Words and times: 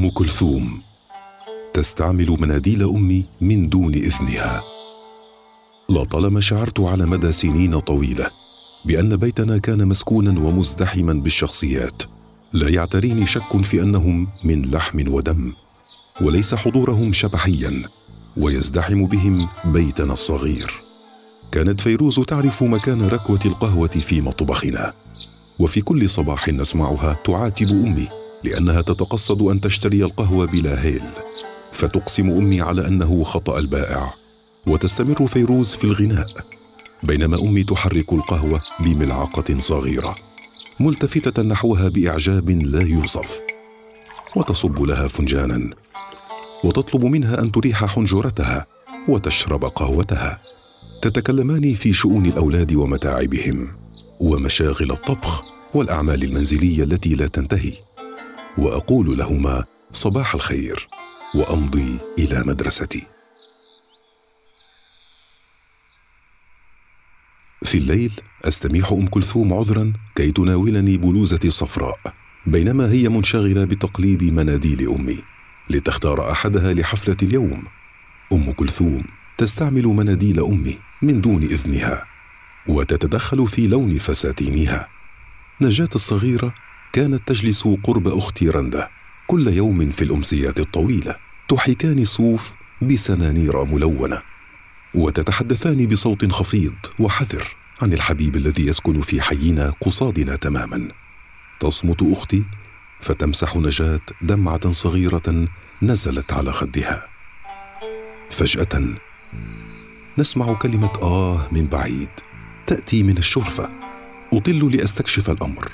أم 0.00 0.10
كلثوم. 0.10 0.80
تستعمل 1.74 2.36
مناديل 2.40 2.82
امي 2.82 3.24
من 3.40 3.68
دون 3.68 3.94
إذنها. 3.94 4.62
لطالما 5.90 6.40
شعرت 6.40 6.80
على 6.80 7.06
مدى 7.06 7.32
سنين 7.32 7.78
طويلة 7.78 8.30
بأن 8.84 9.16
بيتنا 9.16 9.58
كان 9.58 9.88
مسكونا 9.88 10.40
ومزدحما 10.40 11.12
بالشخصيات 11.12 12.02
لا 12.52 12.68
يعتريني 12.68 13.26
شك 13.26 13.60
في 13.62 13.82
أنهم 13.82 14.28
من 14.44 14.70
لحم 14.70 15.12
ودم 15.12 15.52
وليس 16.20 16.54
حضورهم 16.54 17.12
شبحيا 17.12 17.82
ويزدحم 18.36 19.06
بهم 19.06 19.48
بيتنا 19.64 20.12
الصغير. 20.12 20.72
كانت 21.52 21.80
فيروز 21.80 22.20
تعرف 22.20 22.62
مكان 22.62 23.08
ركوة 23.08 23.40
القهوة 23.46 23.88
في 23.88 24.20
مطبخنا 24.20 24.92
وفي 25.58 25.80
كل 25.80 26.08
صباح 26.08 26.48
نسمعها 26.48 27.16
تعاتب 27.24 27.68
أمي. 27.68 28.19
لأنها 28.44 28.82
تتقصد 28.82 29.42
أن 29.42 29.60
تشتري 29.60 30.04
القهوة 30.04 30.46
بلا 30.46 30.84
هيل. 30.84 31.02
فتقسم 31.72 32.30
أمي 32.30 32.60
على 32.60 32.86
أنه 32.86 33.24
خطأ 33.24 33.58
البائع. 33.58 34.14
وتستمر 34.66 35.26
فيروز 35.26 35.74
في 35.74 35.84
الغناء. 35.84 36.26
بينما 37.02 37.40
أمي 37.40 37.64
تحرك 37.64 38.12
القهوة 38.12 38.60
بملعقة 38.80 39.58
صغيرة. 39.58 40.14
ملتفتة 40.80 41.42
نحوها 41.42 41.88
بإعجاب 41.88 42.50
لا 42.50 42.82
يوصف. 42.82 43.40
وتصب 44.36 44.82
لها 44.82 45.08
فنجانا. 45.08 45.70
وتطلب 46.64 47.04
منها 47.04 47.40
أن 47.40 47.52
تريح 47.52 47.84
حنجرتها 47.84 48.66
وتشرب 49.08 49.64
قهوتها. 49.64 50.40
تتكلمان 51.02 51.74
في 51.74 51.92
شؤون 51.92 52.26
الأولاد 52.26 52.72
ومتاعبهم. 52.72 53.68
ومشاغل 54.20 54.90
الطبخ 54.92 55.42
والأعمال 55.74 56.22
المنزلية 56.22 56.84
التي 56.84 57.14
لا 57.14 57.26
تنتهي. 57.26 57.72
وأقول 58.58 59.18
لهما 59.18 59.64
صباح 59.92 60.34
الخير 60.34 60.88
وأمضي 61.34 61.98
إلى 62.18 62.42
مدرستي. 62.46 63.06
في 67.64 67.78
الليل 67.78 68.12
أستميح 68.44 68.92
أم 68.92 69.06
كلثوم 69.06 69.52
عذرا 69.54 69.92
كي 70.14 70.32
تناولني 70.32 70.96
بلوزتي 70.96 71.48
الصفراء 71.48 71.98
بينما 72.46 72.90
هي 72.90 73.08
منشغلة 73.08 73.64
بتقليب 73.64 74.22
مناديل 74.22 74.88
أمي 74.88 75.22
لتختار 75.70 76.30
أحدها 76.30 76.74
لحفلة 76.74 77.16
اليوم. 77.22 77.64
أم 78.32 78.52
كلثوم 78.52 79.04
تستعمل 79.38 79.86
مناديل 79.86 80.44
أمي 80.44 80.78
من 81.02 81.20
دون 81.20 81.42
إذنها 81.42 82.06
وتتدخل 82.66 83.48
في 83.48 83.66
لون 83.66 83.98
فساتينها. 83.98 84.88
نجاة 85.60 85.88
الصغيرة 85.94 86.54
كانت 86.92 87.28
تجلس 87.28 87.68
قرب 87.82 88.08
أختي 88.08 88.48
رنده 88.48 88.90
كل 89.26 89.48
يوم 89.48 89.90
في 89.90 90.04
الأمسيات 90.04 90.60
الطويلة 90.60 91.16
تحكان 91.48 91.98
الصوف 91.98 92.52
بسنانير 92.82 93.64
ملونة 93.64 94.22
وتتحدثان 94.94 95.86
بصوت 95.86 96.32
خفيض 96.32 96.74
وحذر 96.98 97.54
عن 97.82 97.92
الحبيب 97.92 98.36
الذي 98.36 98.66
يسكن 98.66 99.00
في 99.00 99.20
حينا 99.20 99.74
قصادنا 99.80 100.36
تماما. 100.36 100.88
تصمت 101.60 102.02
أختي 102.02 102.42
فتمسح 103.00 103.56
نجاة 103.56 104.00
دمعة 104.22 104.70
صغيرة 104.70 105.48
نزلت 105.82 106.32
على 106.32 106.52
خدها. 106.52 107.06
فجأة 108.30 108.94
نسمع 110.18 110.52
كلمة 110.54 110.92
آه 111.02 111.48
من 111.52 111.66
بعيد 111.66 112.10
تأتي 112.66 113.02
من 113.02 113.18
الشرفة. 113.18 113.70
أطل 114.32 114.76
لأستكشف 114.76 115.30
الأمر. 115.30 115.68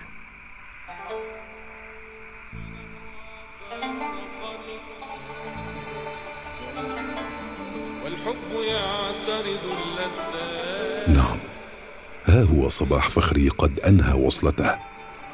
ها 12.36 12.42
هو 12.42 12.68
صباح 12.68 13.08
فخري 13.08 13.48
قد 13.48 13.80
أنهى 13.80 14.12
وصلته. 14.12 14.74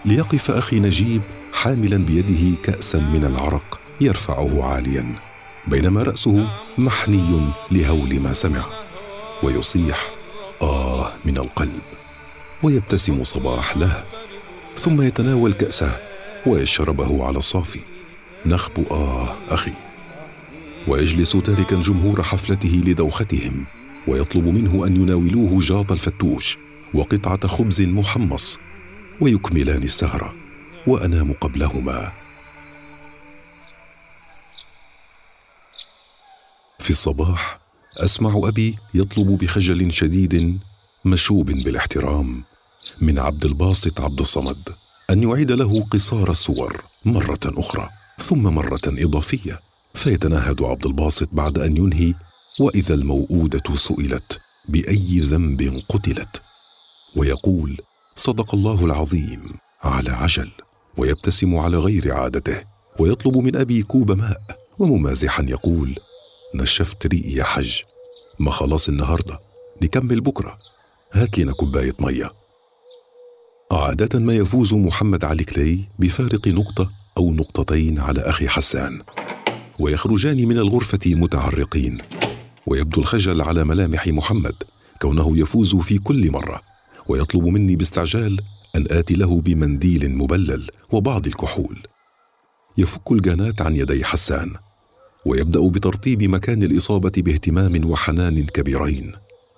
ليقف 0.05 0.51
أخي 0.51 0.81
نجيب 0.81 1.23
حاملا 1.53 1.97
بيده 1.97 2.57
كاسا 2.63 2.99
من 2.99 3.25
العرق 3.25 3.81
يرفعه 4.01 4.65
عاليا. 4.65 5.15
بينما 5.67 6.03
رأسه 6.03 6.49
محني 6.79 7.51
لهول 7.71 8.21
ما 8.21 8.33
سمع 8.33 8.65
ويصيح 9.43 10.11
آه 10.63 11.09
من 11.25 11.39
القلب. 11.39 11.81
ويبتسم 12.63 13.25
صباح 13.25 13.77
له 13.77 14.05
ثم 14.77 15.03
يتناول 15.03 15.53
كأسه 15.53 15.99
ويشربه 16.47 17.25
على 17.25 17.39
الصافي. 17.39 17.81
نخب 18.47 18.87
آه 18.91 19.29
أخي. 19.51 19.73
ويجلس 20.89 21.33
تاركا 21.33 21.77
جمهور 21.77 22.23
حفلته 22.23 22.83
لدوختهم 22.87 23.65
ويطلب 24.09 24.45
منه 24.45 24.87
أن 24.87 24.97
يناولوه 24.97 25.61
جاط 25.61 25.93
الفتوش. 25.93 26.59
وقطعة 26.95 27.47
خبز 27.47 27.81
محمص 27.81 28.59
ويكملان 29.21 29.83
السهره 29.83 30.35
وأنام 30.87 31.33
قبلهما. 31.33 32.13
في 36.79 36.91
الصباح 36.91 37.61
أسمع 37.97 38.41
أبي 38.45 38.79
يطلب 38.95 39.39
بخجل 39.39 39.93
شديد 39.93 40.61
مشوب 41.05 41.51
بالاحترام 41.51 42.45
من 43.01 43.19
عبد 43.19 43.45
الباسط 43.45 44.01
عبد 44.01 44.21
الصمد 44.21 44.69
أن 45.11 45.23
يعيد 45.23 45.53
له 45.53 45.83
قصار 45.85 46.31
الصور 46.31 46.85
مرة 47.05 47.41
أخرى 47.47 47.89
ثم 48.19 48.43
مرة 48.43 48.81
إضافية. 48.87 49.61
فيتنهد 49.95 50.63
عبد 50.63 50.87
الباسط 50.87 51.29
بعد 51.33 51.59
أن 51.59 51.77
ينهي 51.77 52.15
وإذا 52.61 52.95
الموءوده 52.95 53.75
سئلت 53.75 54.41
بأي 54.69 55.19
ذنب 55.19 55.83
قتلت. 55.89 56.43
ويقول 57.17 57.81
صدق 58.17 58.55
الله 58.55 58.85
العظيم 58.85 59.43
على 59.83 60.11
عجل 60.11 60.51
ويبتسم 60.97 61.57
على 61.57 61.77
غير 61.77 62.13
عادته 62.13 62.65
ويطلب 62.99 63.37
من 63.37 63.57
أبي 63.57 63.83
كوب 63.83 64.13
ماء. 64.13 64.63
وممازحا 64.79 65.47
يقول 65.49 65.97
نشفت 66.55 67.07
ريقي 67.07 67.33
يا 67.33 67.45
حج 67.45 67.81
ما 68.41 68.51
خلاص 68.51 68.89
النهارده 68.89 69.41
نكمل 69.83 70.21
بكرة 70.21 70.59
هات 71.13 71.39
لنا 71.39 71.53
كوباية 71.53 71.95
مية. 71.99 72.33
عادة 73.73 74.19
ما 74.19 74.35
يفوز 74.35 74.75
محمد 74.75 75.25
علي 75.25 75.45
كلي 75.45 75.85
بفارق 75.99 76.49
نقطة 76.49 76.91
أو 77.19 77.33
نقطتين 77.33 77.99
على 77.99 78.21
أخي 78.21 78.49
حسان. 78.49 79.03
ويخرجان 79.81 80.49
من 80.49 80.59
الغرفة 80.59 81.01
متعرقين. 81.07 81.99
ويبدو 82.67 83.01
الخجل 83.01 83.43
على 83.43 83.65
ملامح 83.65 84.09
محمد 84.09 84.55
كونه 85.03 85.39
يفوز 85.39 85.77
في 85.77 85.99
كل 85.99 86.31
مرة. 86.31 86.61
ويطلب 87.09 87.45
مني 87.45 87.77
باستعجال 87.77 88.41
أن 88.77 88.87
آتي 88.91 89.15
له 89.15 89.41
بمنديل 89.41 90.17
مبلل 90.17 90.71
وبعض 90.93 91.27
الكحول. 91.27 91.83
يفك 92.79 93.13
الجانات 93.13 93.63
عن 93.63 93.77
يدي 93.77 94.05
حسان 94.05 94.55
ويبدأ 95.27 95.69
بترطيب 95.69 96.23
مكان 96.23 96.63
الإصابة 96.63 97.13
باهتمام 97.17 97.91
وحنان 97.91 98.47
كبيرين 98.47 99.13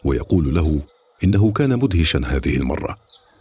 ويقول 0.05 0.55
له 0.55 0.83
إنه 1.25 1.53
كان 1.53 1.79
مدهشا 1.79 2.21
هذه 2.27 2.57
المرة 2.57 2.97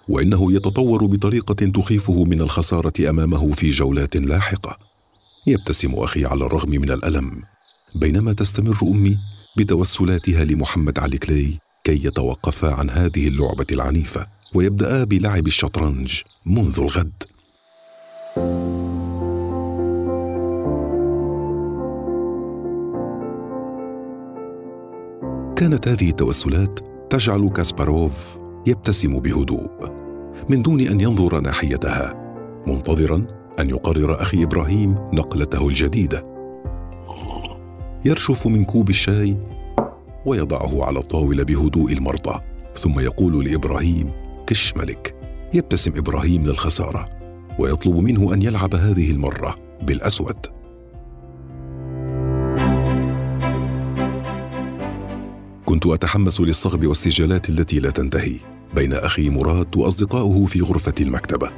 وإنه 0.10 0.54
يتطور 0.54 1.06
بطريقة 1.06 1.54
تخيفه 1.54 2.24
من 2.24 2.42
الخسارة 2.42 3.10
أمامه 3.10 3.52
في 3.52 3.70
جولات 3.70 4.18
لاحقة. 4.18 4.78
يبتسم 5.48 5.94
أخي 5.94 6.26
على 6.26 6.46
الرغم 6.46 6.70
من 6.70 6.92
الألم 6.92 7.42
بينما 7.96 8.34
تستمر 8.34 8.78
أمي 8.84 9.18
بتوسلاتها 9.58 10.46
لمحمد 10.46 11.00
علي 11.00 11.18
كلاي 11.18 11.60
كي 11.86 12.08
يتوقفا 12.08 12.74
عن 12.74 12.90
هذه 12.90 13.28
اللعبة 13.28 13.66
العنيفة 13.72 14.28
ويبدأ 14.56 15.04
بلعب 15.04 15.48
الشطرنج 15.48 16.22
منذ 16.46 16.80
الغد. 16.80 17.24
كانت 25.56 25.88
هذه 25.88 26.10
التوسلات 26.10 26.80
تجعل 27.10 27.50
كاسباروف 27.50 28.38
يبتسم 28.68 29.20
بهدوء 29.20 29.72
من 30.50 30.62
دون 30.62 30.80
أن 30.80 31.02
ينظر 31.02 31.40
ناحيتها 31.40 32.14
منتظرا 32.68 33.26
أن 33.60 33.70
يقرر 33.70 34.22
أخي 34.22 34.44
إبراهيم 34.44 34.92
نقلته 35.14 35.68
الجديدة. 35.68 36.26
يرشف 38.06 38.48
من 38.48 38.66
كوب 38.66 38.90
الشاي 38.90 39.38
ويضعه 40.26 40.84
على 40.86 41.00
الطاولة 41.00 41.44
بهدوء 41.44 41.94
المرضى. 41.94 42.40
ثم 42.80 43.00
يقول 43.00 43.46
لإبراهيم 43.46 44.12
كش 44.48 44.74
ملك. 44.78 45.16
يبتسم 45.54 45.92
إبراهيم 45.98 46.44
للخسارة 46.44 47.06
ويطلب 47.60 47.96
منه 47.96 48.34
أن 48.34 48.42
يلعب 48.42 48.76
هذه 48.76 49.12
المرة 49.12 49.56
بالأسود. 49.82 50.38
كنت 55.66 55.86
أتحمس 55.86 56.42
للصغب 56.42 56.88
والسجالات 56.88 57.50
التي 57.50 57.80
لا 57.80 57.90
تنتهي 57.90 58.36
بين 58.76 58.94
أخي 58.94 59.30
مراد 59.30 59.78
واصدقائه 59.78 60.46
في 60.46 60.62
غرفة 60.62 60.94
المكتبة. 61.02 61.50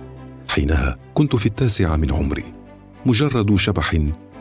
حينها 0.48 0.98
كنت 1.14 1.36
في 1.36 1.46
التاسعة 1.46 1.96
من 1.96 2.12
عمري. 2.12 2.44
مجرد 3.06 3.56
شبح 3.56 3.96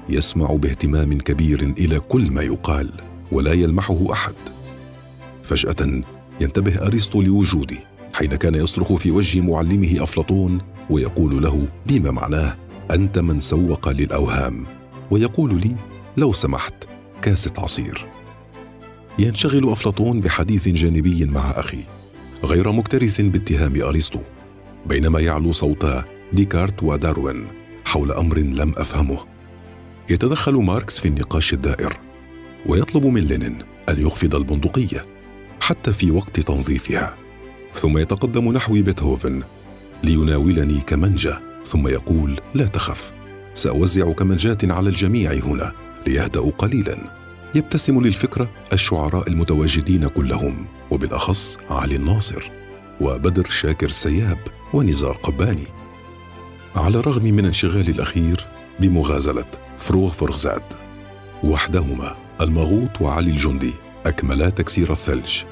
يسمع 0.08 0.54
باهتمام 0.54 1.18
كبير 1.18 1.74
إلى 1.78 1.98
كل 1.98 2.30
ما 2.30 2.42
يقال. 2.42 3.13
ولا 3.32 3.52
يلمحه 3.52 4.12
أحد. 4.12 4.34
فجأة 5.42 6.02
ينتبه 6.40 6.86
أرسطو 6.86 7.22
لوجودي 7.22 7.78
حين 8.14 8.28
كان 8.28 8.54
يصرخ 8.54 8.92
في 8.92 9.10
وجه 9.10 9.40
معلمه 9.40 10.02
أفلاطون 10.02 10.58
ويقول 10.90 11.42
له 11.42 11.68
بما 11.86 12.10
معناه 12.10 12.56
أنت 12.90 13.18
من 13.18 13.40
سوق 13.40 13.88
للأوهام؟ 13.88 14.66
ويقول 15.10 15.60
لي 15.60 15.76
لو 16.16 16.32
سمحت 16.32 16.74
كاسة 17.22 17.52
عصير. 17.58 18.06
ينشغل 19.18 19.72
أفلاطون 19.72 20.20
بحديث 20.20 20.68
جانبي 20.68 21.24
مع 21.24 21.50
أخي 21.50 21.84
غير 22.44 22.72
مكترث 22.72 23.20
باتهام 23.20 23.82
أرسطو 23.82 24.20
بينما 24.86 25.20
يعلو 25.20 25.52
صوتا 25.52 26.04
ديكارت 26.32 26.82
وداروين 26.82 27.46
حول 27.84 28.12
أمر 28.12 28.38
لم 28.38 28.72
أفهمه. 28.76 29.18
يتدخل 30.10 30.54
ماركس 30.54 30.98
في 30.98 31.08
النقاش 31.08 31.52
الدائر. 31.52 31.96
ويطلب 32.66 33.06
من 33.06 33.20
لينين 33.20 33.58
أن 33.88 34.00
يخفض 34.00 34.34
البندقية 34.34 35.02
حتى 35.60 35.92
في 35.92 36.10
وقت 36.10 36.40
تنظيفها 36.40 37.16
ثم 37.74 37.98
يتقدم 37.98 38.52
نحو 38.52 38.72
بيتهوفن 38.72 39.42
ليناولني 40.02 40.80
كمنجة 40.80 41.40
ثم 41.66 41.88
يقول 41.88 42.40
لا 42.54 42.66
تخف 42.66 43.12
سأوزع 43.54 44.12
كمنجات 44.12 44.70
على 44.70 44.88
الجميع 44.88 45.32
هنا 45.32 45.72
ليهدأوا 46.06 46.50
قليلا. 46.50 46.96
يبتسم 47.54 48.00
للفكرة 48.00 48.50
الشعراء 48.72 49.28
المتواجدين 49.28 50.08
كلهم 50.08 50.66
وبالأخص 50.90 51.58
علي 51.70 51.96
الناصر 51.96 52.50
وبدر 53.00 53.46
شاكر 53.50 53.88
سياب 53.88 54.38
ونزار 54.74 55.16
قباني. 55.16 55.66
على 56.76 56.98
الرغم 56.98 57.24
من 57.24 57.44
انشغال 57.44 57.88
الأخير 57.88 58.46
بمغازلة 58.80 59.50
فروغ 59.78 60.12
فرغزاد 60.12 60.62
وحدهما. 61.44 62.23
المغوط 62.40 63.00
وعلي 63.00 63.30
الجندي 63.30 63.74
اكملا 64.06 64.48
تكسير 64.48 64.92
الثلج. 64.92 65.42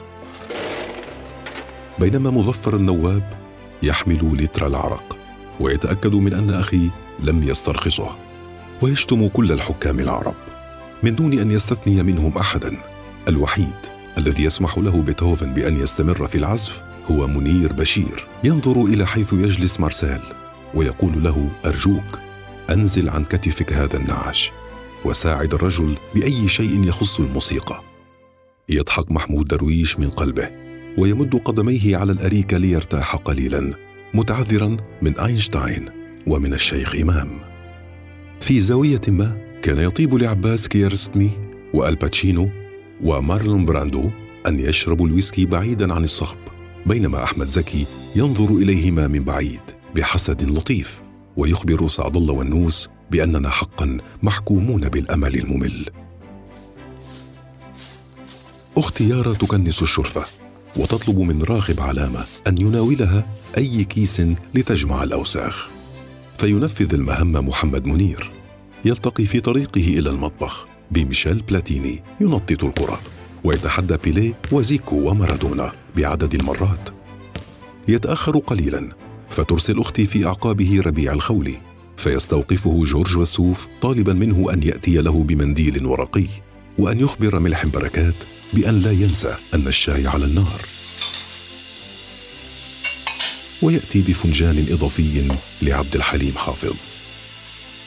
بينما 1.98 2.30
مظفر 2.30 2.76
النواب 2.76 3.34
يحمل 3.82 4.36
لتر 4.40 4.66
العرق 4.66 5.16
ويتأكد 5.60 6.14
من 6.14 6.34
أن 6.34 6.50
أخي 6.50 6.90
لم 7.20 7.42
يسترخصه 7.42 8.16
ويشتم 8.82 9.28
كل 9.28 9.52
الحكام 9.52 10.00
العرب 10.00 10.34
من 11.02 11.14
دون 11.14 11.38
أن 11.38 11.50
يستثني 11.50 12.02
منهم 12.02 12.38
احدا. 12.38 12.76
الوحيد 13.28 13.76
الذي 14.18 14.44
يسمح 14.44 14.78
له 14.78 15.02
بيتهوفن 15.02 15.54
بأن 15.54 15.76
يستمر 15.76 16.26
في 16.26 16.38
العزف 16.38 16.82
هو 17.10 17.26
منير 17.26 17.72
بشير. 17.72 18.26
ينظر 18.44 18.84
إلى 18.84 19.06
حيث 19.06 19.32
يجلس 19.32 19.80
مارسيل 19.80 20.20
ويقول 20.74 21.24
له 21.24 21.48
أرجوك 21.64 22.18
أنزل 22.70 23.08
عن 23.08 23.24
كتفك 23.24 23.72
هذا 23.72 23.96
النعش 23.96 24.50
وساعد 25.04 25.54
الرجل 25.54 25.96
بأي 26.14 26.48
شيء 26.48 26.84
يخص 26.88 27.20
الموسيقى. 27.20 27.82
يضحك 28.68 29.12
محمود 29.12 29.48
درويش 29.48 29.98
من 29.98 30.10
قلبه 30.10 30.50
ويمد 30.98 31.36
قدميه 31.44 31.96
على 31.96 32.12
الاريكه 32.12 32.56
ليرتاح 32.56 33.16
قليلا 33.16 33.74
متعذرا 34.14 34.76
من 35.02 35.18
أينشتاين 35.18 35.84
ومن 36.26 36.54
الشيخ 36.54 36.94
إمام. 36.94 37.30
في 38.40 38.60
زاوية 38.60 39.00
ما 39.08 39.36
كان 39.62 39.78
يطيب 39.78 40.14
لعباس 40.14 40.68
كيارستمي 40.68 41.30
وآل 41.74 41.96
باتشينو 41.96 42.48
ومارلون 43.04 43.64
براندو 43.64 44.10
أن 44.46 44.58
يشربوا 44.58 45.06
الويسكي 45.06 45.46
بعيدا 45.46 45.94
عن 45.94 46.04
الصخب 46.04 46.38
بينما 46.86 47.24
أحمد 47.24 47.46
زكي 47.46 47.86
ينظر 48.16 48.54
إليهما 48.54 49.06
من 49.06 49.24
بعيد 49.24 49.60
بحسد 49.94 50.50
لطيف 50.50 51.02
ويخبر 51.36 51.88
سعد 51.88 52.16
الله 52.16 52.34
ونوس 52.34 52.88
بأننا 53.12 53.50
حقا 53.50 53.98
محكومون 54.22 54.88
بالأمل 54.88 55.34
الممل. 55.34 55.86
أختي 58.76 59.08
يارا 59.08 59.32
تكنس 59.32 59.82
الشرفة 59.82 60.24
وتطلب 60.76 61.18
من 61.18 61.42
راغب 61.42 61.80
علامة 61.80 62.24
أن 62.46 62.58
يناولها 62.58 63.24
أي 63.58 63.84
كيس 63.84 64.22
لتجمع 64.54 65.02
الأوساخ. 65.02 65.68
فينفذ 66.38 66.94
المهمه 66.94 67.40
محمد 67.40 67.86
منير 67.86 68.30
يلتقي 68.84 69.24
في 69.24 69.40
طريقه 69.40 69.98
إلى 69.98 70.10
المطبخ 70.10 70.66
بميشيل 70.90 71.42
بلاتيني 71.42 72.02
ينطط 72.20 72.64
القرى 72.64 73.00
ويتحدى 73.44 73.96
بيليه 74.04 74.34
وزيكو 74.52 75.10
ومارادونا 75.10 75.72
بعدد 75.96 76.34
المرات. 76.34 76.88
يتأخر 77.88 78.38
قليلا 78.38 78.88
فترسل 79.30 79.80
أختي 79.80 80.06
في 80.06 80.26
أعقابه 80.26 80.80
ربيع 80.86 81.12
الخولي. 81.12 81.71
فيستوقفه 82.02 82.84
جورج 82.84 83.16
وسوف 83.16 83.66
طالبا 83.82 84.12
منه 84.12 84.52
أن 84.52 84.62
يأتي 84.62 84.96
له 84.96 85.24
بمنديل 85.24 85.86
ورقي 85.86 86.26
وأن 86.78 87.00
يخبر 87.00 87.40
ملحم 87.40 87.70
بركات 87.70 88.14
بأن 88.52 88.78
لا 88.78 88.90
ينسى 88.90 89.36
أن 89.54 89.66
الشاي 89.66 90.06
على 90.06 90.24
النار. 90.24 90.60
ويأتي 93.62 94.00
بفنجان 94.00 94.66
إضافي 94.70 95.36
لعبد 95.62 95.94
الحليم 95.94 96.32
حافظ. 96.36 96.74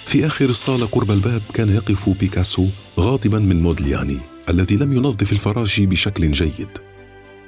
في 0.05 0.25
آخر 0.25 0.49
الصالة 0.49 0.85
قرب 0.85 1.11
الباب 1.11 1.41
كان 1.53 1.69
يقف 1.69 2.09
بيكاسو 2.09 2.67
غاضبا 2.99 3.39
من 3.39 3.63
مودلياني 3.63 4.19
الذي 4.49 4.75
لم 4.75 4.93
ينظف 4.93 5.31
الفراشي 5.31 5.85
بشكل 5.85 6.31
جيد. 6.31 6.69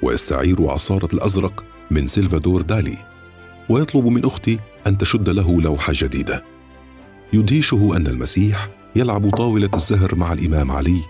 ويستعير 0.02 0.70
عصارة 0.70 1.08
الأزرق 1.14 1.64
من 1.90 2.06
سلفادور 2.06 2.62
دالي. 2.62 2.98
ويطلب 3.68 4.06
من 4.06 4.24
أختي 4.24 4.58
أن 4.86 4.98
تشد 4.98 5.28
له 5.28 5.60
لوحة 5.60 5.92
جديدة. 5.96 6.57
يدهشه 7.32 7.96
أن 7.96 8.06
المسيح 8.06 8.68
يلعب 8.96 9.30
طاولة 9.30 9.70
الزهر 9.74 10.14
مع 10.14 10.32
الإمام 10.32 10.70
علي 10.70 11.00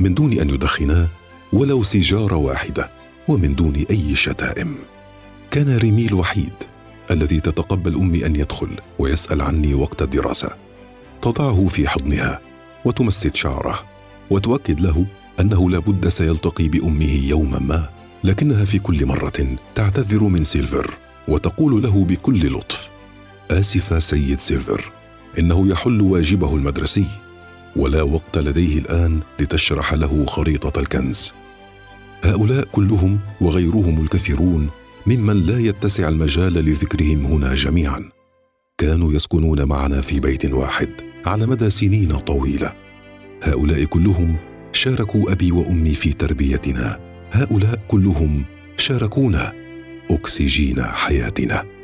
من 0.00 0.14
دون 0.14 0.32
أن 0.32 0.50
يدخنا 0.50 1.08
ولو 1.52 1.82
سيجاره 1.82 2.36
واحدة 2.36 2.90
ومن 3.28 3.54
دون 3.54 3.84
أي 3.90 4.14
شتائم. 4.14 4.74
كان 5.50 5.76
ريمي 5.76 6.06
الوحيد 6.06 6.52
الذي 7.10 7.40
تتقبل 7.40 7.94
أمي 7.94 8.26
أن 8.26 8.36
يدخل 8.36 8.70
ويسأل 8.98 9.42
عني 9.42 9.74
وقت 9.74 10.02
الدراسة. 10.02 10.50
تضعه 11.22 11.66
في 11.66 11.88
حضنها 11.88 12.40
وتمسد 12.84 13.34
شعره 13.34 13.80
وتؤكد 14.30 14.80
له 14.80 15.06
أنه 15.40 15.70
لابد 15.70 16.08
سيلتقي 16.08 16.68
بأمه 16.68 17.28
يوما 17.28 17.58
ما 17.58 17.88
لكنها 18.24 18.64
في 18.64 18.78
كل 18.78 19.06
مرة 19.06 19.56
تعتذر 19.74 20.22
من 20.22 20.44
سيلفر 20.44 20.94
وتقول 21.28 21.82
له 21.82 22.04
بكل 22.04 22.52
لطف 22.52 22.90
اسف 23.50 24.02
سيد 24.02 24.40
سيلفر. 24.40 24.95
إنه 25.38 25.68
يحل 25.68 26.00
واجبه 26.00 26.56
المدرسي 26.56 27.06
ولا 27.76 28.02
وقت 28.02 28.38
لديه 28.38 28.78
الآن 28.78 29.20
لتشرح 29.40 29.94
له 29.94 30.26
خريطة 30.26 30.80
الكنز. 30.80 31.32
هؤلاء 32.24 32.64
كلهم 32.64 33.18
وغيرهم 33.40 34.00
الكثيرون 34.00 34.70
ممن 35.06 35.36
لا 35.36 35.58
يتسع 35.58 36.08
المجال 36.08 36.52
لذكرهم 36.52 37.26
هنا 37.26 37.54
جميعا. 37.54 38.10
كانوا 38.78 39.12
يسكنون 39.12 39.64
معنا 39.64 40.00
في 40.00 40.20
بيت 40.20 40.44
واحد 40.44 40.90
على 41.26 41.46
مدى 41.46 41.70
سنين 41.70 42.18
طويلة. 42.18 42.72
هؤلاء 43.42 43.84
كلهم 43.84 44.36
شاركوا 44.72 45.32
أبي 45.32 45.52
وأمي 45.52 45.94
في 45.94 46.12
تربيتنا. 46.12 47.00
هؤلاء 47.32 47.80
كلهم 47.88 48.44
شاركونا 48.76 49.52
أكسجين 50.10 50.82
حياتنا. 50.82 51.75